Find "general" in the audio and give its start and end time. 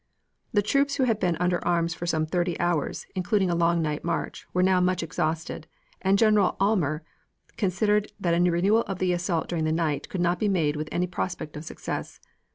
6.17-6.57